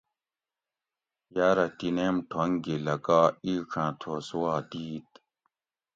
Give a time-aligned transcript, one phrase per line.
[1.35, 5.11] یاۤرہ تِینیم ٹھونگ گی لکا اِیڄاں تھوس وا دِیت